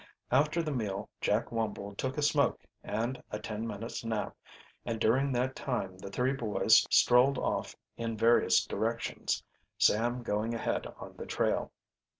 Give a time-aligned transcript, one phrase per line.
[0.31, 4.35] After the meal Jack Wumble took a smoke and a ten minutes' nap,
[4.83, 9.43] and during that time the three boys strolled off in various directions,
[9.77, 11.71] Sam going ahead on the trail.